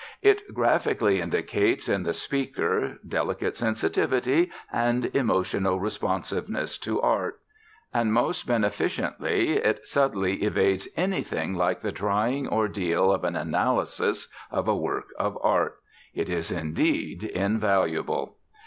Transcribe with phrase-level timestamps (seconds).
[0.23, 7.39] It graphically indicates in the speaker delicate sensitivity and emotional responsiveness to Art.
[7.93, 14.67] And, most beneficently, it subtly evades anything like the trying ordeal of an analysis of
[14.67, 15.77] a work of art.
[16.15, 18.37] It is, indeed, invaluable.